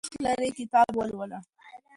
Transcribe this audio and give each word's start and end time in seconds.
که 0.03 0.05
ته 0.05 0.07
وخت 0.13 0.21
لرې 0.25 0.49
کتاب 0.57 0.89
ولوله. 0.95 1.39